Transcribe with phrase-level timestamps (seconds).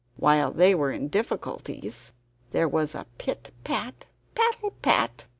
[0.17, 2.11] While they were in difficulties,
[2.49, 5.25] there was a pit pat, paddle pat!